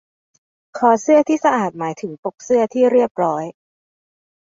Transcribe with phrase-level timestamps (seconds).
[0.77, 3.43] คอเสื้อที่สะอาดหมายถึงปกเสื้อที่เรียบร้อย